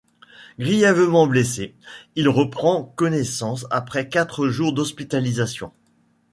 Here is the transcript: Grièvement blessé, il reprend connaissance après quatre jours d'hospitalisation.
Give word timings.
Grièvement 0.57 1.27
blessé, 1.27 1.75
il 2.15 2.27
reprend 2.27 2.83
connaissance 2.95 3.67
après 3.69 4.09
quatre 4.09 4.47
jours 4.47 4.73
d'hospitalisation. 4.73 5.73